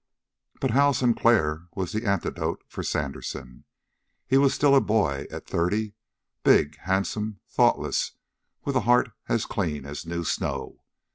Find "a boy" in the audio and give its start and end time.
4.75-5.27